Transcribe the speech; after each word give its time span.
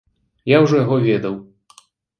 Я 0.53 0.61
ўжо 0.65 0.81
яго 0.83 0.95
ведаў! 1.07 1.35